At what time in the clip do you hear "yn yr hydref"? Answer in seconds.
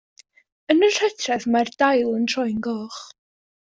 0.75-1.47